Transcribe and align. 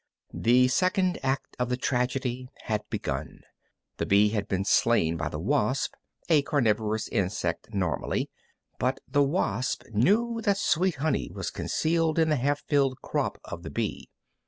The 0.33 0.67
second 0.67 1.19
act 1.21 1.55
of 1.59 1.69
the 1.69 1.77
tragedy 1.77 2.49
had 2.63 2.81
begun. 2.89 3.41
The 3.97 4.07
bee 4.07 4.29
had 4.29 4.47
been 4.47 4.65
slain 4.65 5.15
by 5.15 5.29
the 5.29 5.37
wasp, 5.37 5.93
a 6.27 6.41
carnivorous 6.41 7.07
insect 7.09 7.71
normally, 7.71 8.27
but 8.79 8.99
the 9.07 9.21
wasp 9.21 9.83
knew 9.91 10.41
that 10.41 10.57
sweet 10.57 10.95
honey 10.95 11.29
was 11.31 11.51
concealed 11.51 12.17
in 12.17 12.29
the 12.29 12.37
half 12.37 12.63
filled 12.65 12.99
crop 13.03 13.37
of 13.43 13.61
the 13.61 13.69
bee. 13.69 14.09